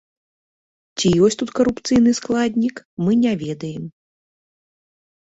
[0.97, 3.89] Ці ёсць тут карупцыйны складнік, мы не ведаем.